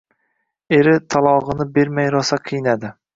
[0.77, 2.91] Eri talogʻini bermay rosa qiynadi.